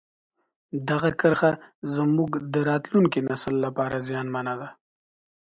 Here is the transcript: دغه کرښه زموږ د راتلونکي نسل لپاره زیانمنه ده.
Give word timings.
دغه 0.89 1.09
کرښه 1.19 1.51
زموږ 1.95 2.31
د 2.53 2.55
راتلونکي 2.69 3.19
نسل 3.29 3.55
لپاره 3.65 4.03
زیانمنه 4.07 4.53
ده. 4.59 4.69